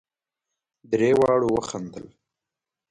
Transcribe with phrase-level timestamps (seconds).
[0.91, 2.05] درې واړو وخندل.